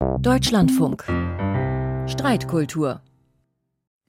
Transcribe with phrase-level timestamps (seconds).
[0.00, 1.04] Deutschlandfunk.
[2.10, 3.02] Streitkultur.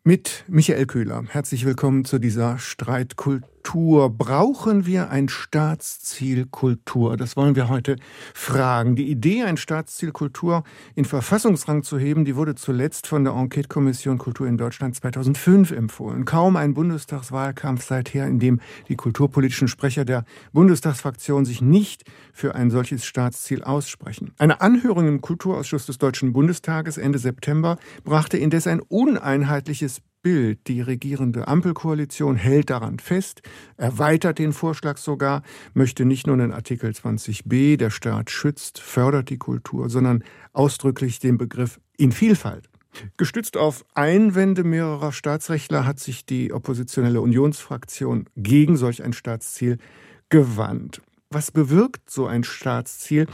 [0.06, 1.26] Mit Michael Köhler.
[1.28, 3.50] Herzlich willkommen zu dieser Streitkultur.
[3.62, 4.10] Kultur?
[4.10, 7.16] Brauchen wir ein Staatsziel Kultur?
[7.16, 7.98] Das wollen wir heute
[8.34, 8.96] fragen.
[8.96, 10.64] Die Idee, ein Staatsziel Kultur
[10.96, 16.26] in Verfassungsrang zu heben, die wurde zuletzt von der Enquete-Kommission Kultur in Deutschland 2005 empfohlen.
[16.26, 22.72] Kaum ein Bundestagswahlkampf seither, in dem die kulturpolitischen Sprecher der Bundestagsfraktion sich nicht für ein
[22.72, 24.34] solches Staatsziel aussprechen.
[24.40, 30.68] Eine Anhörung im Kulturausschuss des Deutschen Bundestages Ende September brachte indes ein uneinheitliches Bild.
[30.68, 33.42] Die regierende Ampelkoalition hält daran fest,
[33.78, 35.42] erweitert den Vorschlag sogar,
[35.74, 41.38] möchte nicht nur den Artikel 20b, der Staat schützt, fördert die Kultur, sondern ausdrücklich den
[41.38, 42.70] Begriff in Vielfalt.
[43.18, 49.78] Gestützt auf Einwände mehrerer Staatsrechtler hat sich die oppositionelle Unionsfraktion gegen solch ein Staatsziel
[50.30, 51.02] gewandt.
[51.30, 53.28] Was bewirkt so ein Staatsziel?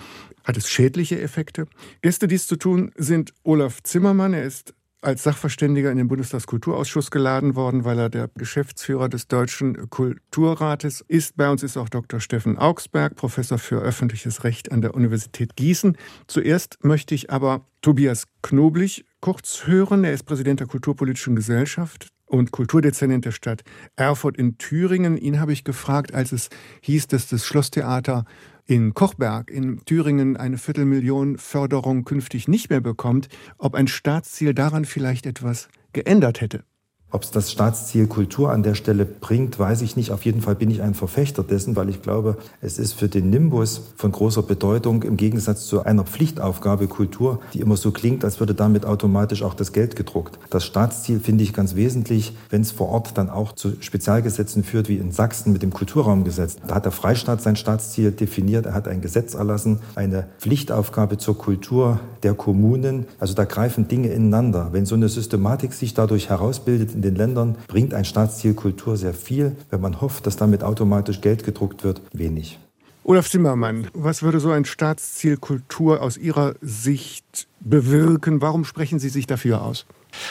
[0.43, 1.65] Hat es schädliche Effekte?
[2.03, 4.35] Gäste, dies zu tun, sind Olaf Zimmermann.
[4.35, 4.75] Er ist
[5.07, 11.37] als Sachverständiger in den Bundestagskulturausschuss geladen worden, weil er der Geschäftsführer des Deutschen Kulturrates ist.
[11.37, 12.19] Bei uns ist auch Dr.
[12.19, 15.95] Steffen Augsberg, Professor für öffentliches Recht an der Universität Gießen.
[16.27, 20.03] Zuerst möchte ich aber Tobias Knoblich kurz hören.
[20.03, 23.63] Er ist Präsident der Kulturpolitischen Gesellschaft und Kulturdezernent der Stadt
[23.95, 25.15] Erfurt in Thüringen.
[25.15, 26.49] Ihn habe ich gefragt, als es
[26.81, 28.25] hieß, dass das Schlosstheater
[28.67, 34.85] in Kochberg in Thüringen eine Viertelmillion Förderung künftig nicht mehr bekommt, ob ein Staatsziel daran
[34.85, 36.63] vielleicht etwas geändert hätte.
[37.09, 40.11] Ob es das Staatsziel Kultur an der Stelle bringt, weiß ich nicht.
[40.11, 43.29] Auf jeden Fall bin ich ein Verfechter dessen, weil ich glaube, es ist für den
[43.29, 48.41] Nimbus von großer Bedeutung im Gegensatz zu einer Pflichtaufgabe Kultur, die immer so klingt, als
[48.41, 50.37] würde damit automatisch auch das Geld gedruckt.
[50.49, 54.89] Das Staatsziel finde ich ganz wesentlich, wenn es vor Ort dann auch zu Spezialgesetzen führt,
[54.89, 56.57] wie in Sachsen mit dem Kulturraumgesetz.
[56.67, 61.37] Da hat der Freistaat sein Staatsziel definiert, er hat ein Gesetz erlassen, eine Pflichtaufgabe zur
[61.37, 63.05] Kultur der Kommunen.
[63.17, 64.69] Also da greifen Dinge ineinander.
[64.73, 69.13] Wenn so eine Systematik sich dadurch herausbildet, in den Ländern bringt ein Staatsziel Kultur sehr
[69.13, 69.55] viel.
[69.69, 72.57] Wenn man hofft, dass damit automatisch Geld gedruckt wird, wenig.
[73.03, 78.41] Olaf Zimmermann, was würde so ein Staatsziel Kultur aus Ihrer Sicht bewirken?
[78.41, 79.85] Warum sprechen Sie sich dafür aus?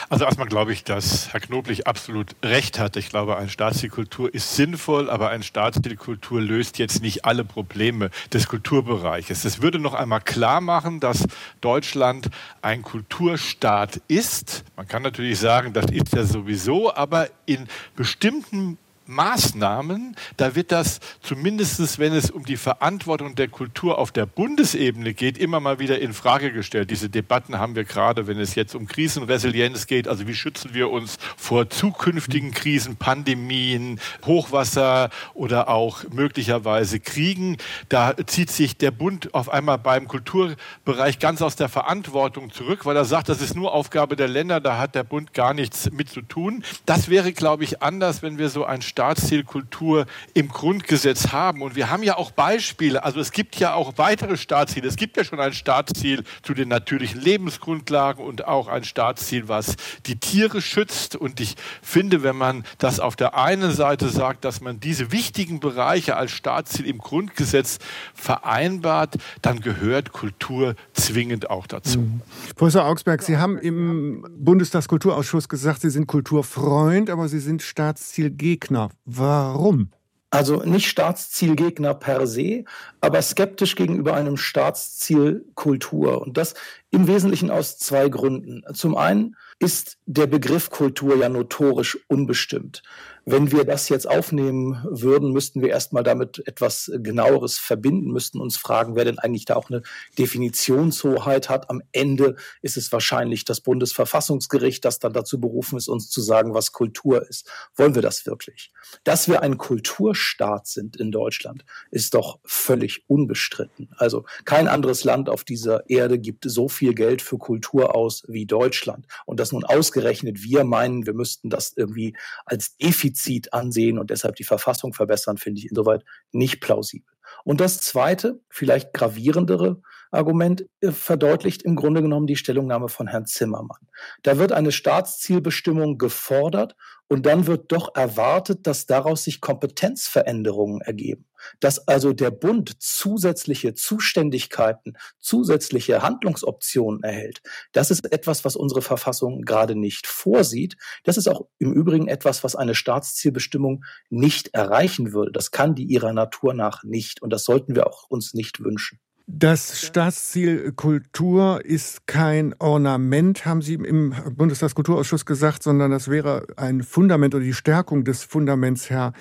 [0.08, 2.96] Also erstmal glaube ich, dass Herr Knoblich absolut recht hat.
[2.96, 8.48] Ich glaube, ein Staatszielkultur ist sinnvoll, aber ein Staatszielkultur löst jetzt nicht alle Probleme des
[8.48, 9.44] Kulturbereiches.
[9.44, 11.26] Es würde noch einmal klar machen, dass
[11.60, 12.28] Deutschland
[12.62, 14.64] ein Kulturstaat ist.
[14.76, 21.00] Man kann natürlich sagen, das ist ja sowieso, aber in bestimmten Maßnahmen, da wird das
[21.20, 25.98] zumindest, wenn es um die Verantwortung der Kultur auf der Bundesebene geht, immer mal wieder
[26.00, 26.90] in Frage gestellt.
[26.90, 30.08] Diese Debatten haben wir gerade, wenn es jetzt um Krisenresilienz geht.
[30.08, 37.56] Also wie schützen wir uns vor zukünftigen Krisen, Pandemien, Hochwasser oder auch möglicherweise Kriegen?
[37.88, 42.96] Da zieht sich der Bund auf einmal beim Kulturbereich ganz aus der Verantwortung zurück, weil
[42.96, 46.08] er sagt, das ist nur Aufgabe der Länder, da hat der Bund gar nichts mit
[46.08, 46.64] zu tun.
[46.84, 51.60] Das wäre, glaube ich, anders, wenn wir so ein Staatszielkultur im Grundgesetz haben.
[51.60, 54.88] Und wir haben ja auch Beispiele, also es gibt ja auch weitere Staatsziele.
[54.88, 59.76] Es gibt ja schon ein Staatsziel zu den natürlichen Lebensgrundlagen und auch ein Staatsziel, was
[60.06, 61.14] die Tiere schützt.
[61.14, 65.60] Und ich finde, wenn man das auf der einen Seite sagt, dass man diese wichtigen
[65.60, 67.76] Bereiche als Staatsziel im Grundgesetz
[68.14, 71.98] vereinbart, dann gehört Kultur zwingend auch dazu.
[71.98, 72.22] Mhm.
[72.54, 78.85] Professor Augsberg, Sie haben im Bundestagskulturausschuss gesagt, Sie sind Kulturfreund, aber Sie sind Staatszielgegner.
[79.04, 79.90] Warum?
[80.30, 82.64] Also nicht Staatszielgegner per se,
[83.00, 86.20] aber skeptisch gegenüber einem Staatsziel Kultur.
[86.20, 86.54] Und das
[86.90, 88.62] im Wesentlichen aus zwei Gründen.
[88.74, 92.82] Zum einen ist der Begriff Kultur ja notorisch unbestimmt.
[93.28, 98.56] Wenn wir das jetzt aufnehmen würden, müssten wir erstmal damit etwas genaueres verbinden, müssten uns
[98.56, 99.82] fragen, wer denn eigentlich da auch eine
[100.16, 101.68] Definitionshoheit hat.
[101.68, 106.54] Am Ende ist es wahrscheinlich das Bundesverfassungsgericht, das dann dazu berufen ist, uns zu sagen,
[106.54, 107.50] was Kultur ist.
[107.74, 108.72] Wollen wir das wirklich?
[109.02, 113.88] Dass wir ein Kulturstaat sind in Deutschland, ist doch völlig unbestritten.
[113.96, 118.46] Also kein anderes Land auf dieser Erde gibt so viel Geld für Kultur aus wie
[118.46, 119.08] Deutschland.
[119.24, 124.10] Und dass nun ausgerechnet wir meinen, wir müssten das irgendwie als Defizit Defizit ansehen und
[124.10, 127.15] deshalb die Verfassung verbessern, finde ich insoweit nicht plausibel.
[127.44, 129.80] Und das zweite, vielleicht gravierendere
[130.10, 133.88] Argument äh, verdeutlicht im Grunde genommen die Stellungnahme von Herrn Zimmermann.
[134.22, 136.76] Da wird eine Staatszielbestimmung gefordert
[137.08, 141.26] und dann wird doch erwartet, dass daraus sich Kompetenzveränderungen ergeben.
[141.60, 147.42] Dass also der Bund zusätzliche Zuständigkeiten, zusätzliche Handlungsoptionen erhält.
[147.72, 150.76] Das ist etwas, was unsere Verfassung gerade nicht vorsieht.
[151.04, 155.30] Das ist auch im Übrigen etwas, was eine Staatszielbestimmung nicht erreichen würde.
[155.30, 157.15] Das kann die ihrer Natur nach nicht.
[157.20, 158.98] Und das sollten wir auch uns nicht wünschen.
[159.28, 166.84] Das Staatsziel Kultur ist kein Ornament, haben Sie im Bundestagskulturausschuss gesagt, sondern das wäre ein
[166.84, 169.14] Fundament oder die Stärkung des Fundaments, Herr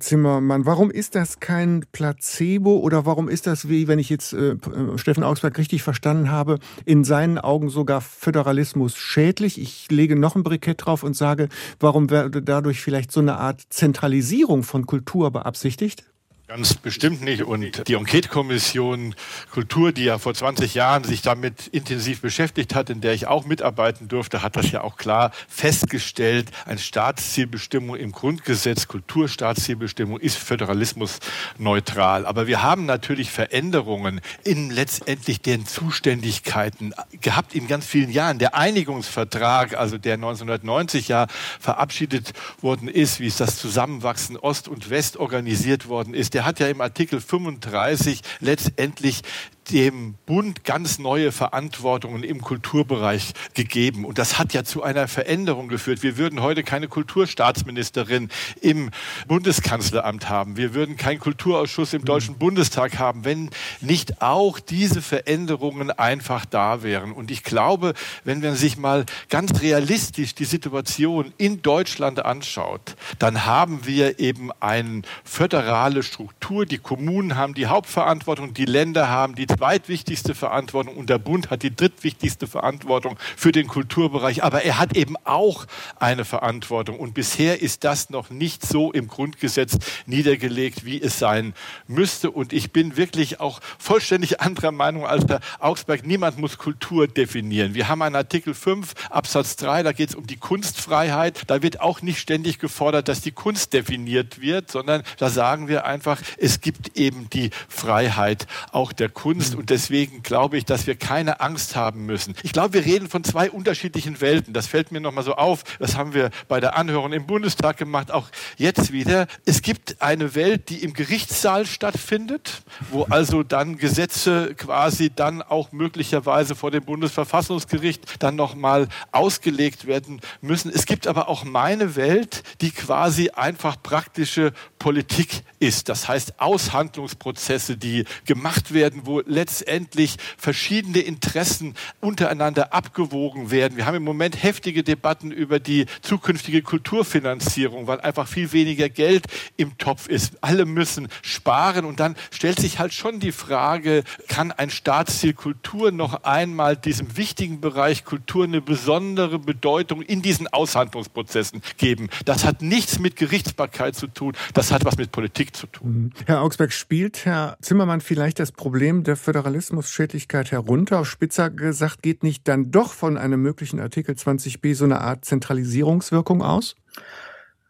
[0.00, 0.66] Zimmermann.
[0.66, 4.56] Warum ist das kein Placebo oder warum ist das, wie wenn ich jetzt äh,
[4.96, 9.58] Steffen Augsberg richtig verstanden habe, in seinen Augen sogar Föderalismus schädlich?
[9.58, 11.48] Ich lege noch ein Brikett drauf und sage,
[11.80, 16.04] warum werde dadurch vielleicht so eine Art Zentralisierung von Kultur beabsichtigt?
[16.48, 17.42] Ganz bestimmt nicht.
[17.42, 19.14] Und die Enquete-Kommission
[19.50, 23.44] Kultur, die ja vor 20 Jahren sich damit intensiv beschäftigt hat, in der ich auch
[23.44, 26.50] mitarbeiten durfte, hat das ja auch klar festgestellt.
[26.64, 31.18] Eine Staatszielbestimmung im Grundgesetz, Kulturstaatszielbestimmung ist Föderalismus
[31.58, 32.24] neutral.
[32.24, 38.38] Aber wir haben natürlich Veränderungen in letztendlich den Zuständigkeiten gehabt in ganz vielen Jahren.
[38.38, 41.26] Der Einigungsvertrag, also der 1990 ja
[41.60, 46.60] verabschiedet worden ist, wie es das Zusammenwachsen Ost und West organisiert worden ist, der hat
[46.60, 49.22] ja im Artikel 35 letztendlich
[49.70, 54.04] dem Bund ganz neue Verantwortungen im Kulturbereich gegeben.
[54.04, 56.02] Und das hat ja zu einer Veränderung geführt.
[56.02, 58.30] Wir würden heute keine Kulturstaatsministerin
[58.60, 58.90] im
[59.26, 60.56] Bundeskanzleramt haben.
[60.56, 63.50] Wir würden keinen Kulturausschuss im Deutschen Bundestag haben, wenn
[63.80, 67.12] nicht auch diese Veränderungen einfach da wären.
[67.12, 67.94] Und ich glaube,
[68.24, 74.50] wenn man sich mal ganz realistisch die Situation in Deutschland anschaut, dann haben wir eben
[74.60, 76.64] eine föderale Struktur.
[76.64, 81.64] Die Kommunen haben die Hauptverantwortung, die Länder haben die zweitwichtigste Verantwortung und der Bund hat
[81.64, 84.44] die drittwichtigste Verantwortung für den Kulturbereich.
[84.44, 85.66] Aber er hat eben auch
[85.98, 86.98] eine Verantwortung.
[86.98, 91.54] Und bisher ist das noch nicht so im Grundgesetz niedergelegt, wie es sein
[91.88, 92.30] müsste.
[92.30, 96.06] Und ich bin wirklich auch vollständig anderer Meinung als der Augsberg.
[96.06, 97.74] Niemand muss Kultur definieren.
[97.74, 101.42] Wir haben einen Artikel 5 Absatz 3, da geht es um die Kunstfreiheit.
[101.48, 105.84] Da wird auch nicht ständig gefordert, dass die Kunst definiert wird, sondern da sagen wir
[105.84, 109.54] einfach, es gibt eben die Freiheit auch der Kunst ist.
[109.54, 112.34] Und deswegen glaube ich, dass wir keine Angst haben müssen.
[112.42, 114.52] Ich glaube, wir reden von zwei unterschiedlichen Welten.
[114.52, 115.64] Das fällt mir nochmal so auf.
[115.78, 119.26] Das haben wir bei der Anhörung im Bundestag gemacht, auch jetzt wieder.
[119.44, 125.72] Es gibt eine Welt, die im Gerichtssaal stattfindet, wo also dann Gesetze quasi dann auch
[125.72, 130.70] möglicherweise vor dem Bundesverfassungsgericht dann nochmal ausgelegt werden müssen.
[130.70, 135.88] Es gibt aber auch meine Welt, die quasi einfach praktische Politik ist.
[135.88, 143.76] Das heißt Aushandlungsprozesse, die gemacht werden, wo letztendlich verschiedene Interessen untereinander abgewogen werden.
[143.76, 149.26] Wir haben im Moment heftige Debatten über die zukünftige Kulturfinanzierung, weil einfach viel weniger Geld
[149.56, 150.32] im Topf ist.
[150.40, 155.92] Alle müssen sparen und dann stellt sich halt schon die Frage, kann ein Staatsziel Kultur
[155.92, 162.08] noch einmal diesem wichtigen Bereich Kultur eine besondere Bedeutung in diesen Aushandlungsprozessen geben?
[162.24, 166.12] Das hat nichts mit Gerichtsbarkeit zu tun, das hat was mit Politik zu tun.
[166.26, 171.04] Herr Augsberg, spielt Herr Zimmermann vielleicht das Problem der Föderalismusschädlichkeit herunter.
[171.04, 176.42] Spitzer gesagt, geht nicht dann doch von einem möglichen Artikel 20b so eine Art Zentralisierungswirkung
[176.42, 176.74] aus?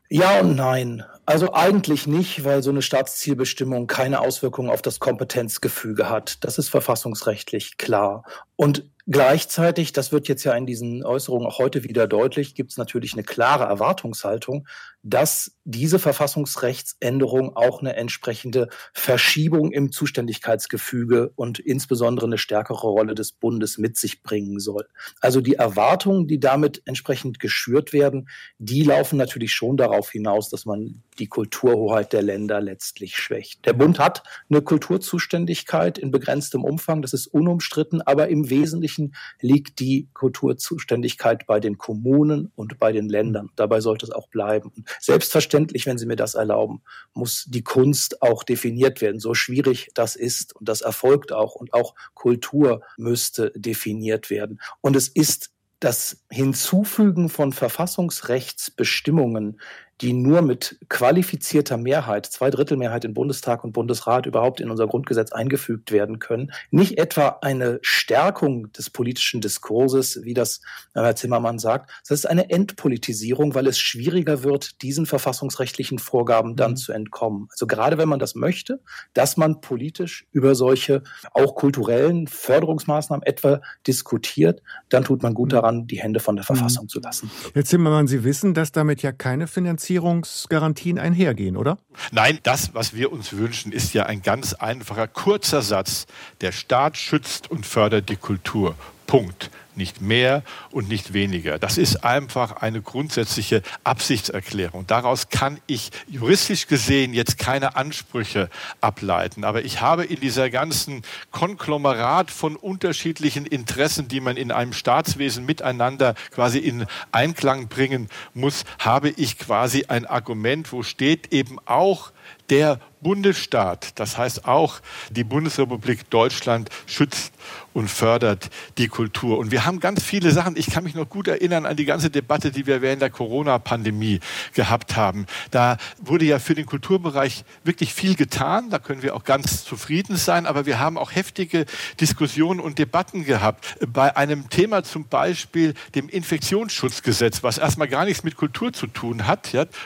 [0.08, 1.04] Ja und nein.
[1.26, 6.42] Also eigentlich nicht, weil so eine Staatszielbestimmung keine Auswirkungen auf das Kompetenzgefüge hat.
[6.44, 8.24] Das ist verfassungsrechtlich klar.
[8.56, 12.76] Und Gleichzeitig, das wird jetzt ja in diesen Äußerungen auch heute wieder deutlich, gibt es
[12.76, 14.68] natürlich eine klare Erwartungshaltung,
[15.02, 23.32] dass diese Verfassungsrechtsänderung auch eine entsprechende Verschiebung im Zuständigkeitsgefüge und insbesondere eine stärkere Rolle des
[23.32, 24.86] Bundes mit sich bringen soll.
[25.20, 28.28] Also die Erwartungen, die damit entsprechend geschürt werden,
[28.58, 33.64] die laufen natürlich schon darauf hinaus, dass man die Kulturhoheit der Länder letztlich schwächt.
[33.66, 39.14] Der Bund hat eine Kulturzuständigkeit in begrenztem Umfang, das ist unumstritten, aber im Wesentlichen Wesentlichen
[39.40, 43.50] liegt die Kulturzuständigkeit bei den Kommunen und bei den Ländern.
[43.56, 44.72] Dabei sollte es auch bleiben.
[45.00, 46.82] Selbstverständlich, wenn Sie mir das erlauben,
[47.14, 50.54] muss die Kunst auch definiert werden, so schwierig das ist.
[50.56, 51.54] Und das erfolgt auch.
[51.54, 54.60] Und auch Kultur müsste definiert werden.
[54.80, 55.50] Und es ist
[55.80, 59.60] das Hinzufügen von Verfassungsrechtsbestimmungen
[60.00, 65.90] die nur mit qualifizierter Mehrheit, Zweidrittelmehrheit in Bundestag und Bundesrat überhaupt in unser Grundgesetz eingefügt
[65.90, 66.52] werden können.
[66.70, 70.60] Nicht etwa eine Stärkung des politischen Diskurses, wie das
[70.94, 71.90] Herr Zimmermann sagt.
[72.08, 76.76] Das ist eine Entpolitisierung, weil es schwieriger wird, diesen verfassungsrechtlichen Vorgaben dann mhm.
[76.76, 77.48] zu entkommen.
[77.50, 78.80] Also gerade wenn man das möchte,
[79.14, 81.02] dass man politisch über solche
[81.32, 85.56] auch kulturellen Förderungsmaßnahmen etwa diskutiert, dann tut man gut mhm.
[85.56, 86.88] daran, die Hände von der Verfassung mhm.
[86.88, 87.30] zu lassen.
[87.52, 91.78] Herr Zimmermann, Sie wissen, dass damit ja keine Finanzierung Finanzierungsgarantien einhergehen, oder?
[92.12, 96.06] Nein, das, was wir uns wünschen, ist ja ein ganz einfacher, kurzer Satz.
[96.42, 98.74] Der Staat schützt und fördert die Kultur.
[99.06, 99.50] Punkt.
[99.78, 101.58] Nicht mehr und nicht weniger.
[101.58, 104.86] Das ist einfach eine grundsätzliche Absichtserklärung.
[104.86, 108.50] Daraus kann ich juristisch gesehen jetzt keine Ansprüche
[108.82, 109.44] ableiten.
[109.44, 115.46] Aber ich habe in dieser ganzen Konglomerat von unterschiedlichen Interessen, die man in einem Staatswesen
[115.46, 122.12] miteinander quasi in Einklang bringen muss, habe ich quasi ein Argument, wo steht eben auch
[122.50, 127.32] der Bundesstaat, das heißt auch die Bundesrepublik Deutschland schützt
[127.78, 129.38] und fördert die Kultur.
[129.38, 130.56] Und wir haben ganz viele Sachen.
[130.56, 134.20] Ich kann mich noch gut erinnern an die ganze Debatte, die wir während der Corona-Pandemie
[134.54, 135.26] gehabt haben.
[135.52, 138.70] Da wurde ja für den Kulturbereich wirklich viel getan.
[138.70, 140.46] Da können wir auch ganz zufrieden sein.
[140.46, 141.66] Aber wir haben auch heftige
[142.00, 143.76] Diskussionen und Debatten gehabt.
[143.86, 149.26] Bei einem Thema zum Beispiel dem Infektionsschutzgesetz, was erstmal gar nichts mit Kultur zu tun
[149.26, 149.38] hat,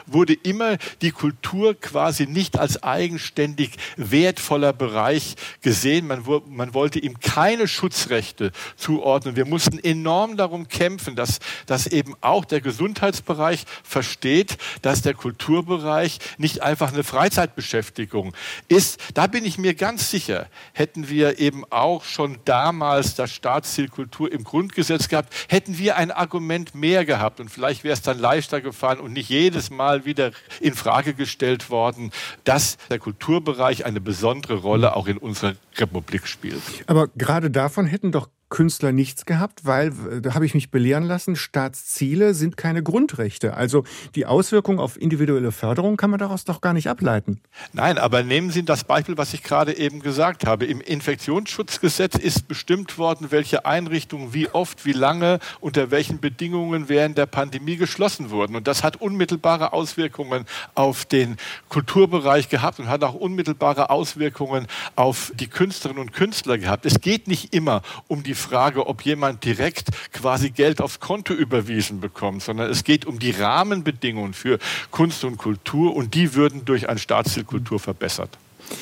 [0.07, 6.06] wurde immer die Kultur quasi nicht als eigenständig wertvoller Bereich gesehen.
[6.06, 9.35] Man, man wollte ihm keine Schutzrechte zuordnen.
[9.35, 16.18] Wir mussten enorm darum kämpfen, dass, dass eben auch der Gesundheitsbereich versteht, dass der Kulturbereich
[16.38, 18.35] nicht einfach eine Freizeitbeschäftigung
[18.68, 19.00] ist.
[19.14, 24.30] Da bin ich mir ganz sicher, hätten wir eben auch schon damals das Staatsziel Kultur
[24.30, 28.61] im Grundgesetz gehabt, hätten wir ein Argument mehr gehabt und vielleicht wäre es dann leichter
[28.61, 30.30] gefallen und nicht jedes Mal wieder
[30.61, 32.12] in Frage gestellt worden,
[32.44, 36.62] dass der Kulturbereich eine besondere Rolle auch in unserer Republik spielt.
[36.87, 41.37] Aber gerade davon hätten doch Künstler nichts gehabt, weil, da habe ich mich belehren lassen,
[41.37, 43.54] Staatsziele sind keine Grundrechte.
[43.54, 47.40] Also die Auswirkung auf individuelle Förderung kann man daraus doch gar nicht ableiten.
[47.73, 50.66] Nein, aber nehmen Sie das Beispiel, was ich gerade eben gesagt habe.
[50.66, 57.16] Im Infektionsschutzgesetz ist bestimmt worden, welche Einrichtungen wie oft, wie lange, unter welchen Bedingungen während
[57.16, 58.54] der Pandemie geschlossen wurden.
[58.54, 60.44] Und das hat unmittelbare Auswirkungen
[60.75, 61.38] auf den
[61.71, 66.85] Kulturbereich gehabt und hat auch unmittelbare Auswirkungen auf die Künstlerinnen und Künstler gehabt.
[66.85, 72.00] Es geht nicht immer um die Frage, ob jemand direkt quasi Geld aufs Konto überwiesen
[72.00, 74.58] bekommt, sondern es geht um die Rahmenbedingungen für
[74.90, 78.30] Kunst und Kultur und die würden durch ein Staatsziel Kultur verbessert.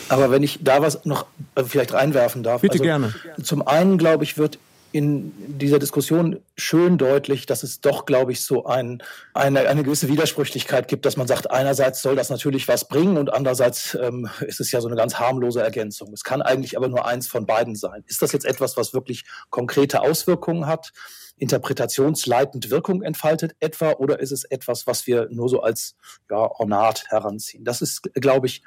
[0.08, 2.60] Aber wenn ich da was noch äh, vielleicht reinwerfen darf.
[2.60, 3.14] Bitte also, gerne.
[3.42, 4.58] Zum einen, glaube ich, wird
[4.92, 9.02] in dieser Diskussion schön deutlich, dass es doch, glaube ich, so ein,
[9.34, 13.32] eine, eine gewisse Widersprüchlichkeit gibt, dass man sagt, einerseits soll das natürlich was bringen und
[13.32, 16.12] andererseits ähm, ist es ja so eine ganz harmlose Ergänzung.
[16.12, 18.04] Es kann eigentlich aber nur eins von beiden sein.
[18.06, 20.92] Ist das jetzt etwas, was wirklich konkrete Auswirkungen hat,
[21.36, 25.96] interpretationsleitend Wirkung entfaltet etwa, oder ist es etwas, was wir nur so als
[26.30, 27.64] ja, Ornat heranziehen?
[27.64, 28.62] Das ist, glaube ich,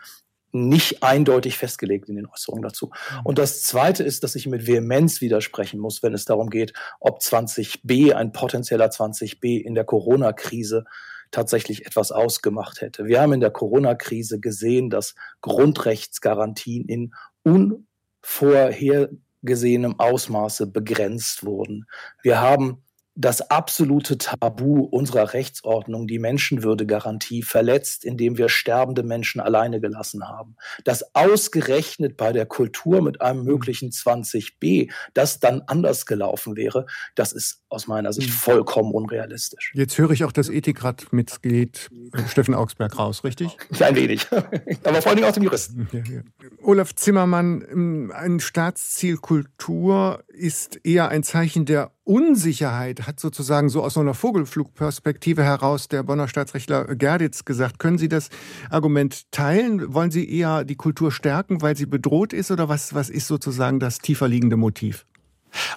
[0.53, 2.87] nicht eindeutig festgelegt in den Äußerungen dazu.
[2.87, 3.25] Mhm.
[3.25, 7.19] Und das Zweite ist, dass ich mit Vehemenz widersprechen muss, wenn es darum geht, ob
[7.19, 10.85] 20b, ein potenzieller 20b in der Corona-Krise
[11.31, 13.05] tatsächlich etwas ausgemacht hätte.
[13.05, 21.87] Wir haben in der Corona-Krise gesehen, dass Grundrechtsgarantien in unvorhergesehenem Ausmaße begrenzt wurden.
[22.21, 22.83] Wir haben
[23.15, 30.55] das absolute Tabu unserer Rechtsordnung, die Menschenwürdegarantie, verletzt, indem wir sterbende Menschen alleine gelassen haben.
[30.83, 33.45] Das ausgerechnet bei der Kultur mit einem mhm.
[33.45, 38.33] möglichen 20b, das dann anders gelaufen wäre, das ist aus meiner Sicht mhm.
[38.33, 39.71] vollkommen unrealistisch.
[39.75, 41.89] Jetzt höre ich auch das Ethikratmitglied
[42.27, 43.57] Steffen Augsberg raus, richtig?
[43.79, 44.27] Ein wenig,
[44.83, 45.87] aber vor allem aus dem Juristen.
[45.91, 46.21] Ja, ja.
[46.61, 53.81] Olaf Zimmermann, ähm, ein Staatsziel Kultur ist eher ein Zeichen der Unsicherheit, hat sozusagen so
[53.81, 57.79] aus so einer Vogelflugperspektive heraus der Bonner Staatsrechtler Gerditz gesagt.
[57.79, 58.29] Können Sie das
[58.69, 59.93] Argument teilen?
[59.93, 63.79] Wollen Sie eher die Kultur stärken, weil sie bedroht ist oder was, was ist sozusagen
[63.79, 65.05] das tiefer liegende Motiv?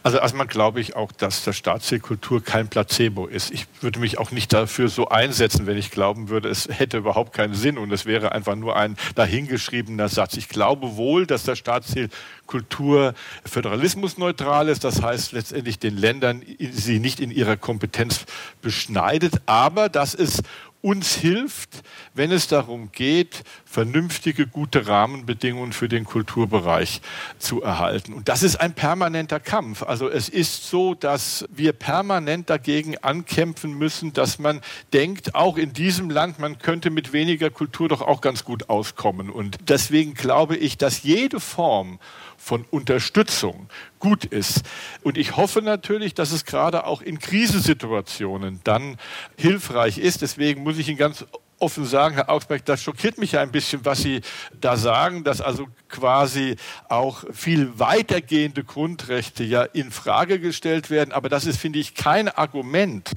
[0.03, 3.51] Also erstmal glaube ich auch, dass das Staatsziel Kultur kein Placebo ist.
[3.51, 7.33] Ich würde mich auch nicht dafür so einsetzen, wenn ich glauben würde, es hätte überhaupt
[7.33, 10.37] keinen Sinn und es wäre einfach nur ein dahingeschriebener Satz.
[10.37, 12.09] Ich glaube wohl, dass das Staatsziel
[12.47, 13.15] Kultur
[13.45, 18.25] föderalismusneutral ist, das heißt letztendlich den Ländern sie nicht in ihrer Kompetenz
[18.63, 20.43] beschneidet, aber dass es
[20.87, 21.83] uns hilft,
[22.15, 27.01] wenn es darum geht, vernünftige, gute Rahmenbedingungen für den Kulturbereich
[27.41, 28.13] zu erhalten.
[28.13, 29.83] Und das ist ein permanenter Kampf.
[29.83, 34.61] Also es ist so, dass wir permanent dagegen ankämpfen müssen, dass man
[34.93, 39.29] denkt, auch in diesem Land, man könnte mit weniger Kultur doch auch ganz gut auskommen.
[39.29, 41.99] Und deswegen glaube ich, dass jede Form
[42.47, 44.63] von Unterstützung gut ist.
[45.03, 48.99] Und ich hoffe natürlich, dass es gerade auch in Krisensituationen dann
[49.37, 50.23] hilfreich ist.
[50.23, 51.27] Deswegen muss ich Ihnen ganz
[51.59, 54.21] offen sagen, Herr Augsberg, das schockiert mich ja ein bisschen, was Sie
[54.61, 56.57] da sagen, dass also quasi
[56.89, 61.13] auch viel weitergehende Grundrechte ja in Frage gestellt werden.
[61.13, 63.13] Aber das ist, finde ich, kein Argument,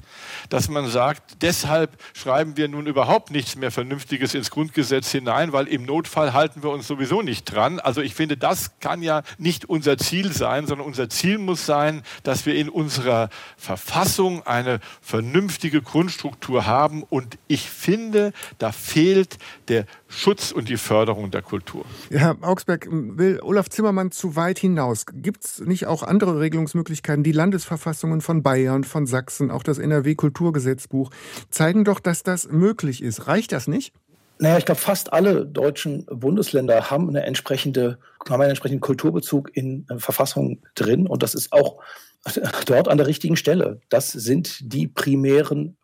[0.48, 5.66] dass man sagt, deshalb schreiben wir nun überhaupt nichts mehr Vernünftiges ins Grundgesetz hinein, weil
[5.66, 7.80] im Notfall halten wir uns sowieso nicht dran.
[7.80, 12.02] Also ich finde, das kann ja nicht unser Ziel sein, sondern unser Ziel muss sein,
[12.22, 17.02] dass wir in unserer Verfassung eine vernünftige Grundstruktur haben.
[17.02, 21.84] Und ich finde, da fehlt der Schutz und die Förderung der Kultur.
[22.10, 25.04] Herr Augsberg, will Olaf Zimmermann zu weit hinaus?
[25.12, 27.22] Gibt es nicht auch andere Regelungsmöglichkeiten?
[27.22, 31.10] Die Landesverfassungen von Bayern, von Sachsen, auch das NRW-Kulturgesetzbuch
[31.50, 33.26] zeigen doch, dass das möglich ist.
[33.26, 33.92] Reicht das nicht?
[34.40, 39.86] Naja, ich glaube, fast alle deutschen Bundesländer haben, eine entsprechende, haben einen entsprechenden Kulturbezug in
[39.90, 41.06] äh, Verfassungen drin.
[41.06, 41.82] Und das ist auch
[42.66, 43.80] dort an der richtigen Stelle.
[43.90, 45.76] Das sind die primären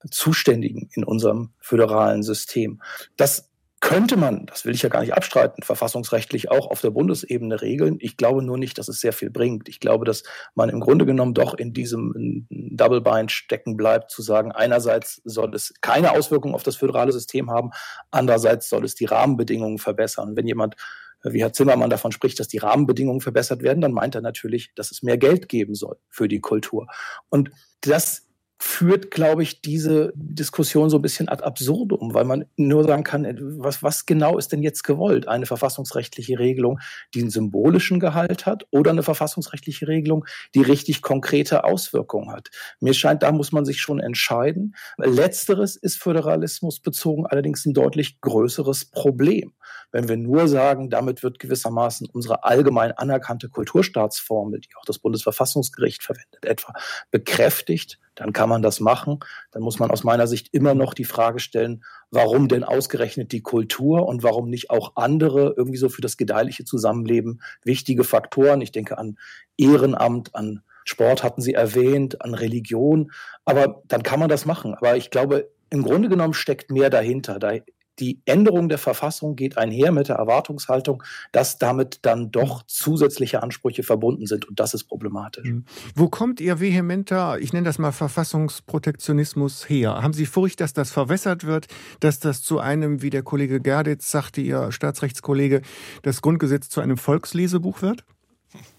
[0.00, 2.80] Kulturzuständigen in unserem föderalen System.
[3.16, 7.62] Das könnte man, das will ich ja gar nicht abstreiten, verfassungsrechtlich auch auf der Bundesebene
[7.62, 7.96] regeln.
[8.00, 9.70] Ich glaube nur nicht, dass es sehr viel bringt.
[9.70, 10.22] Ich glaube, dass
[10.54, 15.54] man im Grunde genommen doch in diesem Double Bind stecken bleibt, zu sagen, einerseits soll
[15.54, 17.70] es keine Auswirkungen auf das föderale System haben,
[18.10, 20.36] andererseits soll es die Rahmenbedingungen verbessern.
[20.36, 20.76] Wenn jemand
[21.22, 24.90] wie Herr Zimmermann davon spricht, dass die Rahmenbedingungen verbessert werden, dann meint er natürlich, dass
[24.90, 26.86] es mehr Geld geben soll für die Kultur.
[27.28, 27.50] Und
[27.82, 28.29] das
[28.62, 33.24] führt, glaube ich, diese Diskussion so ein bisschen ad absurdum, weil man nur sagen kann,
[33.24, 35.26] äh, was, was genau ist denn jetzt gewollt?
[35.26, 36.78] Eine verfassungsrechtliche Regelung,
[37.14, 42.50] die einen symbolischen Gehalt hat oder eine verfassungsrechtliche Regelung, die richtig konkrete Auswirkungen hat?
[42.80, 44.76] Mir scheint, da muss man sich schon entscheiden.
[44.98, 49.54] Letzteres ist Föderalismus bezogen allerdings ein deutlich größeres Problem.
[49.90, 56.02] Wenn wir nur sagen, damit wird gewissermaßen unsere allgemein anerkannte Kulturstaatsformel, die auch das Bundesverfassungsgericht
[56.02, 56.74] verwendet, etwa
[57.10, 59.20] bekräftigt, dann kann man das machen.
[59.50, 63.40] Dann muss man aus meiner Sicht immer noch die Frage stellen, warum denn ausgerechnet die
[63.40, 68.60] Kultur und warum nicht auch andere irgendwie so für das gedeihliche Zusammenleben wichtige Faktoren.
[68.60, 69.16] Ich denke an
[69.56, 73.10] Ehrenamt, an Sport hatten Sie erwähnt, an Religion.
[73.46, 74.74] Aber dann kann man das machen.
[74.74, 77.38] Aber ich glaube, im Grunde genommen steckt mehr dahinter.
[77.38, 77.52] Da
[78.00, 81.02] die Änderung der Verfassung geht einher mit der Erwartungshaltung,
[81.32, 84.48] dass damit dann doch zusätzliche Ansprüche verbunden sind.
[84.48, 85.46] Und das ist problematisch.
[85.46, 85.64] Mhm.
[85.94, 90.02] Wo kommt Ihr vehementer, ich nenne das mal Verfassungsprotektionismus her?
[90.02, 91.66] Haben Sie Furcht, dass das verwässert wird,
[92.00, 95.62] dass das zu einem, wie der Kollege Gerditz sagte, Ihr Staatsrechtskollege,
[96.02, 98.04] das Grundgesetz zu einem Volkslesebuch wird?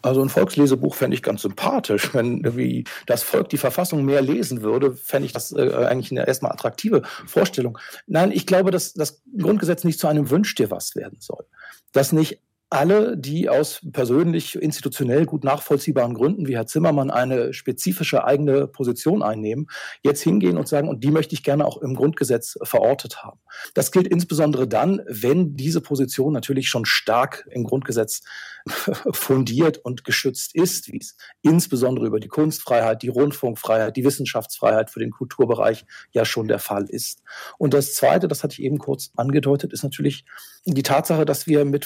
[0.02, 2.14] Also ein Volkslesebuch fände ich ganz sympathisch.
[2.14, 6.28] Wenn wie das Volk die Verfassung mehr lesen würde, fände ich das äh, eigentlich eine
[6.28, 7.78] erstmal attraktive Vorstellung.
[8.08, 11.46] Nein, ich glaube, dass das Grundgesetz nicht zu einem Wünsch dir was werden soll.
[11.94, 12.40] Dass nicht
[12.72, 19.22] alle, die aus persönlich institutionell gut nachvollziehbaren Gründen, wie Herr Zimmermann, eine spezifische eigene Position
[19.22, 19.68] einnehmen,
[20.04, 23.40] jetzt hingehen und sagen, und die möchte ich gerne auch im Grundgesetz verortet haben.
[23.74, 28.22] Das gilt insbesondere dann, wenn diese Position natürlich schon stark im Grundgesetz
[29.12, 35.00] fundiert und geschützt ist, wie es insbesondere über die Kunstfreiheit, die Rundfunkfreiheit, die Wissenschaftsfreiheit für
[35.00, 37.22] den Kulturbereich ja schon der Fall ist.
[37.58, 40.24] Und das Zweite, das hatte ich eben kurz angedeutet, ist natürlich
[40.66, 41.86] die Tatsache, dass wir mit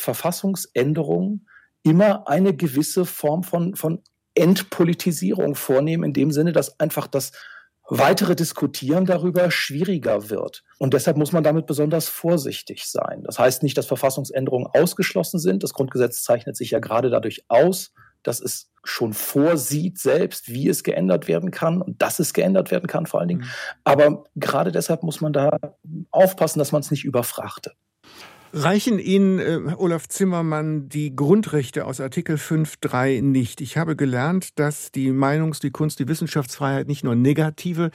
[0.76, 1.48] Verfassungsänderungen
[1.84, 4.02] immer eine gewisse Form von, von
[4.34, 7.32] Entpolitisierung vornehmen, in dem Sinne, dass einfach das
[7.88, 10.64] weitere Diskutieren darüber schwieriger wird.
[10.80, 13.22] Und deshalb muss man damit besonders vorsichtig sein.
[13.24, 15.62] Das heißt nicht, dass Verfassungsänderungen ausgeschlossen sind.
[15.62, 20.84] Das Grundgesetz zeichnet sich ja gerade dadurch aus, dass es schon vorsieht selbst, wie es
[20.84, 23.42] geändert werden kann und dass es geändert werden kann vor allen Dingen.
[23.42, 23.50] Mhm.
[23.84, 25.60] Aber gerade deshalb muss man da
[26.10, 27.76] aufpassen, dass man es nicht überfrachtet.
[28.58, 33.60] Reichen Ihnen, äh, Olaf Zimmermann, die Grundrechte aus Artikel 5.3 nicht?
[33.60, 37.92] Ich habe gelernt, dass die Meinungs-, die Kunst-, die Wissenschaftsfreiheit nicht nur negative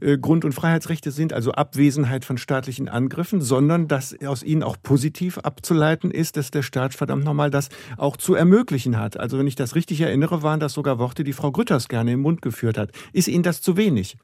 [0.00, 4.78] äh, Grund- und Freiheitsrechte sind, also Abwesenheit von staatlichen Angriffen, sondern dass aus ihnen auch
[4.82, 7.68] positiv abzuleiten ist, dass der Staat verdammt nochmal das
[7.98, 9.20] auch zu ermöglichen hat.
[9.20, 12.20] Also wenn ich das richtig erinnere, waren das sogar Worte, die Frau Grütters gerne im
[12.20, 12.92] Mund geführt hat.
[13.12, 14.16] Ist Ihnen das zu wenig?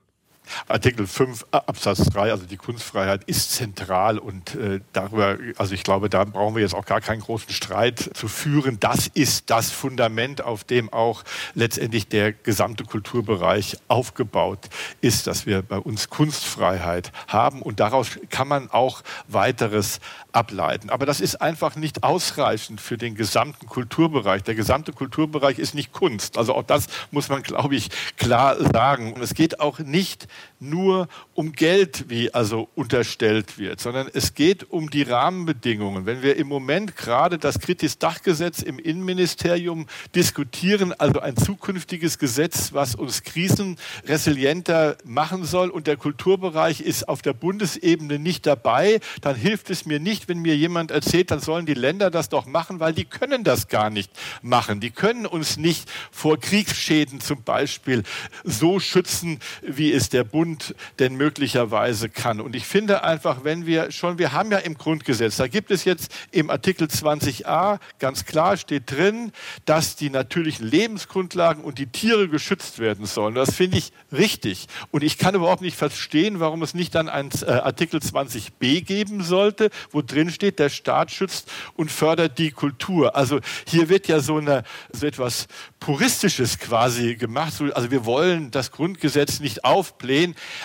[0.68, 6.08] Artikel 5 Absatz 3, also die Kunstfreiheit, ist zentral und äh, darüber, also ich glaube,
[6.08, 8.78] da brauchen wir jetzt auch gar keinen großen Streit zu führen.
[8.80, 14.68] Das ist das Fundament, auf dem auch letztendlich der gesamte Kulturbereich aufgebaut
[15.00, 20.00] ist, dass wir bei uns Kunstfreiheit haben und daraus kann man auch weiteres
[20.32, 20.90] ableiten.
[20.90, 24.42] Aber das ist einfach nicht ausreichend für den gesamten Kulturbereich.
[24.42, 26.36] Der gesamte Kulturbereich ist nicht Kunst.
[26.36, 29.12] Also auch das muss man, glaube ich, klar sagen.
[29.12, 30.26] Und es geht auch nicht
[30.60, 36.06] nur um Geld, wie also unterstellt wird, sondern es geht um die Rahmenbedingungen.
[36.06, 42.94] Wenn wir im Moment gerade das Kritis-Dachgesetz im Innenministerium diskutieren, also ein zukünftiges Gesetz, was
[42.94, 49.70] uns krisenresilienter machen soll und der Kulturbereich ist auf der Bundesebene nicht dabei, dann hilft
[49.70, 52.92] es mir nicht, wenn mir jemand erzählt, dann sollen die Länder das doch machen, weil
[52.92, 54.10] die können das gar nicht
[54.42, 54.80] machen.
[54.80, 58.02] Die können uns nicht vor Kriegsschäden zum Beispiel
[58.44, 62.40] so schützen, wie es der Bund denn möglicherweise kann.
[62.40, 65.84] Und ich finde einfach, wenn wir schon, wir haben ja im Grundgesetz, da gibt es
[65.84, 69.32] jetzt im Artikel 20a ganz klar steht drin,
[69.64, 73.34] dass die natürlichen Lebensgrundlagen und die Tiere geschützt werden sollen.
[73.34, 74.66] Das finde ich richtig.
[74.90, 79.22] Und ich kann überhaupt nicht verstehen, warum es nicht dann ein äh, Artikel 20b geben
[79.22, 83.16] sollte, wo drin steht, der Staat schützt und fördert die Kultur.
[83.16, 85.46] Also hier wird ja so, eine, so etwas
[85.80, 87.52] Puristisches quasi gemacht.
[87.74, 90.13] Also wir wollen das Grundgesetz nicht aufblähen,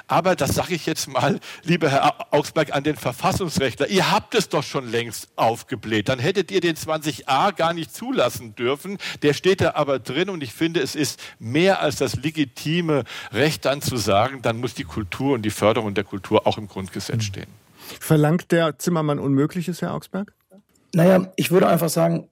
[0.07, 3.87] aber das sage ich jetzt mal, lieber Herr Augsberg, an den Verfassungsrechtler.
[3.87, 6.09] Ihr habt es doch schon längst aufgebläht.
[6.09, 8.97] Dann hättet ihr den 20a gar nicht zulassen dürfen.
[9.21, 13.65] Der steht da aber drin und ich finde, es ist mehr als das legitime Recht
[13.65, 17.15] dann zu sagen, dann muss die Kultur und die Förderung der Kultur auch im Grundgesetz
[17.15, 17.21] hm.
[17.21, 17.47] stehen.
[17.99, 20.33] Verlangt der Zimmermann Unmögliches, Herr Augsberg?
[20.93, 22.29] Naja, ich würde einfach sagen,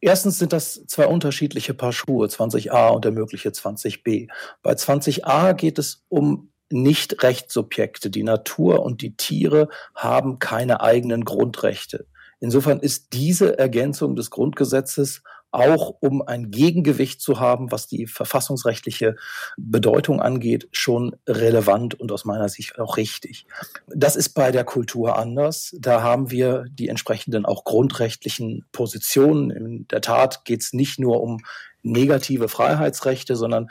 [0.00, 4.28] Erstens sind das zwei unterschiedliche Paar Schuhe, 20a und der mögliche 20b.
[4.62, 8.10] Bei 20a geht es um Nicht-Rechtssubjekte.
[8.10, 12.06] Die Natur und die Tiere haben keine eigenen Grundrechte.
[12.40, 19.16] Insofern ist diese Ergänzung des Grundgesetzes auch um ein Gegengewicht zu haben, was die verfassungsrechtliche
[19.56, 23.46] Bedeutung angeht, schon relevant und aus meiner Sicht auch richtig.
[23.88, 25.74] Das ist bei der Kultur anders.
[25.78, 29.50] Da haben wir die entsprechenden auch grundrechtlichen Positionen.
[29.50, 31.42] In der Tat geht es nicht nur um
[31.82, 33.68] negative Freiheitsrechte, sondern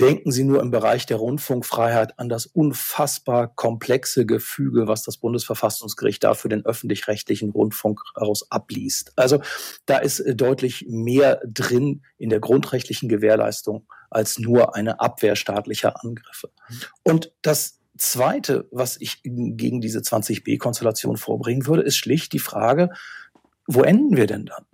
[0.00, 6.22] Denken Sie nur im Bereich der Rundfunkfreiheit an das unfassbar komplexe Gefüge, was das Bundesverfassungsgericht
[6.22, 9.12] da für den öffentlich-rechtlichen Rundfunk heraus abliest.
[9.16, 9.40] Also
[9.86, 16.02] da ist äh, deutlich mehr drin in der grundrechtlichen Gewährleistung als nur eine Abwehr staatlicher
[16.04, 16.50] Angriffe.
[17.02, 22.90] Und das Zweite, was ich gegen diese 20b-Konstellation vorbringen würde, ist schlicht die Frage,
[23.66, 24.64] wo enden wir denn dann?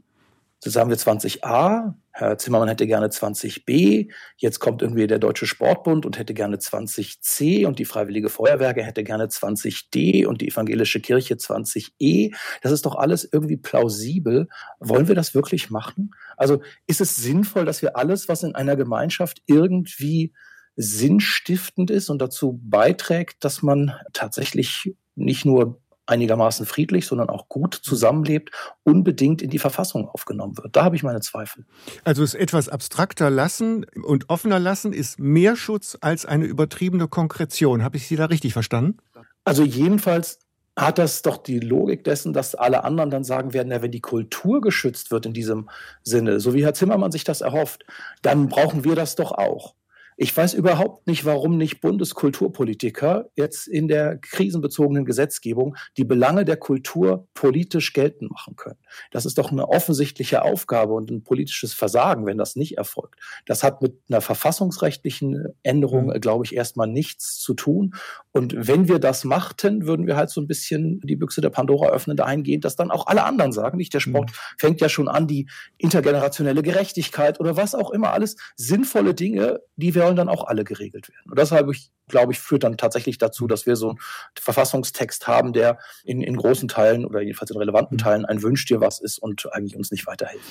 [0.63, 6.07] Das haben wir 20a, Herr Zimmermann hätte gerne 20b, jetzt kommt irgendwie der Deutsche Sportbund
[6.07, 11.35] und hätte gerne 20c und die Freiwillige Feuerwerke hätte gerne 20d und die Evangelische Kirche
[11.35, 12.33] 20e.
[12.63, 14.47] Das ist doch alles irgendwie plausibel.
[14.79, 16.13] Wollen wir das wirklich machen?
[16.37, 20.33] Also ist es sinnvoll, dass wir alles, was in einer Gemeinschaft irgendwie
[20.77, 27.75] sinnstiftend ist und dazu beiträgt, dass man tatsächlich nicht nur einigermaßen friedlich, sondern auch gut
[27.75, 28.51] zusammenlebt,
[28.83, 30.77] unbedingt in die Verfassung aufgenommen wird.
[30.77, 31.65] Da habe ich meine Zweifel.
[32.05, 37.83] Also es etwas abstrakter lassen und offener lassen ist mehr Schutz als eine übertriebene Konkretion.
[37.83, 38.99] Habe ich Sie da richtig verstanden?
[39.45, 40.39] Also jedenfalls
[40.77, 44.01] hat das doch die Logik dessen, dass alle anderen dann sagen werden, ja, wenn die
[44.01, 45.71] Kultur geschützt wird in diesem
[46.03, 47.85] Sinne, so wie Herr Zimmermann sich das erhofft,
[48.23, 49.75] dann brauchen wir das doch auch.
[50.17, 56.57] Ich weiß überhaupt nicht, warum nicht Bundeskulturpolitiker jetzt in der krisenbezogenen Gesetzgebung die Belange der
[56.57, 58.79] Kultur politisch geltend machen können.
[59.11, 63.19] Das ist doch eine offensichtliche Aufgabe und ein politisches Versagen, wenn das nicht erfolgt.
[63.45, 66.21] Das hat mit einer verfassungsrechtlichen Änderung, mhm.
[66.21, 67.95] glaube ich, erstmal nichts zu tun.
[68.31, 71.89] Und wenn wir das machten, würden wir halt so ein bisschen die Büchse der Pandora
[71.89, 74.35] öffnen, dahingehend, dass dann auch alle anderen sagen, nicht der Sport mhm.
[74.59, 75.49] fängt ja schon an, die
[75.79, 80.65] intergenerationelle Gerechtigkeit oder was auch immer, alles sinnvolle Dinge, die wir sollen dann auch alle
[80.65, 81.31] geregelt werden.
[81.31, 83.99] Und deshalb, ich, glaube ich, führt dann tatsächlich dazu, dass wir so einen
[84.39, 88.81] Verfassungstext haben, der in, in großen Teilen oder jedenfalls in relevanten Teilen ein Wünsch dir
[88.81, 90.45] was ist und eigentlich uns nicht weiterhilft.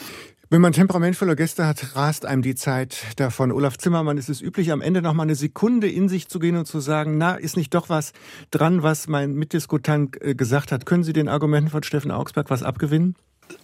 [0.49, 3.51] Wenn man temperamentvolle Gäste hat, rast einem die Zeit davon.
[3.51, 6.57] Olaf Zimmermann, ist es üblich, am Ende noch mal eine Sekunde in sich zu gehen
[6.57, 8.13] und zu sagen, na, ist nicht doch was
[8.51, 10.85] dran, was mein Mitdiskutant äh, gesagt hat?
[10.85, 13.15] Können Sie den Argumenten von Steffen Augsberg was abgewinnen?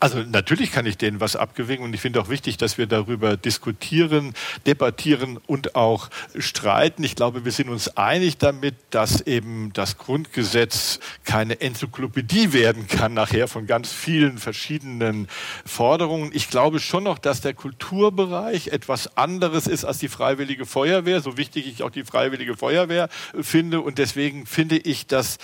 [0.01, 3.35] Also natürlich kann ich denen was abgewinnen und ich finde auch wichtig, dass wir darüber
[3.35, 4.33] diskutieren,
[4.65, 7.03] debattieren und auch streiten.
[7.03, 13.13] Ich glaube, wir sind uns einig damit, dass eben das Grundgesetz keine Enzyklopädie werden kann
[13.13, 15.27] nachher von ganz vielen verschiedenen
[15.65, 16.31] Forderungen.
[16.33, 21.35] Ich glaube schon noch, dass der Kulturbereich etwas anderes ist als die Freiwillige Feuerwehr, so
[21.35, 23.09] wichtig ich auch die Freiwillige Feuerwehr
[23.41, 25.39] finde und deswegen finde ich, dass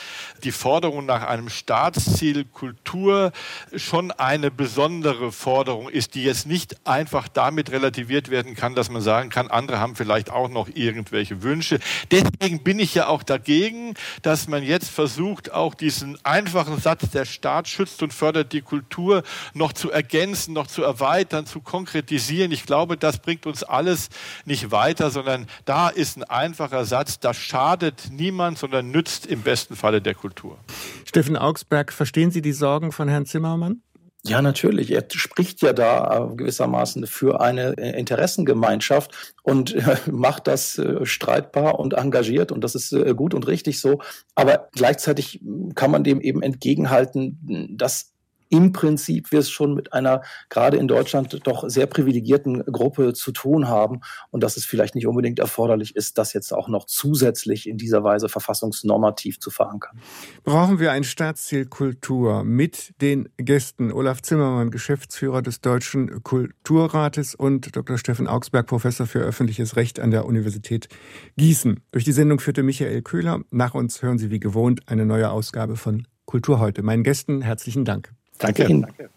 [0.46, 3.34] die Forderung nach einem Staatsziel Kultur
[3.76, 9.04] schon eine besondere Forderung ist, die jetzt nicht einfach damit relativiert werden kann, dass man
[9.04, 11.78] sagen kann, andere haben vielleicht auch noch irgendwelche Wünsche.
[12.10, 17.26] Deswegen bin ich ja auch dagegen, dass man jetzt versucht, auch diesen einfachen Satz, der
[17.26, 19.22] Staat schützt und fördert die Kultur,
[19.54, 22.52] noch zu ergänzen, noch zu erweitern, zu konkretisieren.
[22.52, 24.10] Ich glaube, das bringt uns alles
[24.44, 29.76] nicht weiter, sondern da ist ein einfacher Satz, das schadet niemand, sondern nützt im besten
[29.76, 30.58] Falle der Kultur.
[31.06, 33.84] Steffen Augsberg, verstehen Sie die Sorgen von Herrn Zimmermann?
[34.28, 34.92] Ja, natürlich.
[34.92, 41.80] Er spricht ja da äh, gewissermaßen für eine äh, Interessengemeinschaft und äh, macht das streitbar
[41.80, 44.00] und engagiert und das ist gut und richtig so.
[44.34, 45.42] Aber gleichzeitig
[45.76, 48.15] kann man dem eben entgegenhalten, dass
[48.50, 53.32] im Prinzip wir es schon mit einer gerade in Deutschland doch sehr privilegierten Gruppe zu
[53.32, 57.68] tun haben und dass es vielleicht nicht unbedingt erforderlich ist, das jetzt auch noch zusätzlich
[57.68, 60.00] in dieser Weise verfassungsnormativ zu verankern.
[60.44, 67.76] Brauchen wir ein Staatsziel Kultur mit den Gästen Olaf Zimmermann, Geschäftsführer des Deutschen Kulturrates und
[67.76, 67.98] Dr.
[67.98, 70.90] Steffen Augsberg, Professor für öffentliches Recht an der Universität
[71.38, 71.82] Gießen.
[71.92, 73.42] Durch die Sendung führte Michael Köhler.
[73.52, 76.84] Nach uns hören Sie wie gewohnt eine neue Ausgabe von Kultur heute.
[76.84, 78.12] Meinen Gästen herzlichen Dank.
[78.38, 78.82] Danke Ihnen.
[78.84, 79.10] Danke.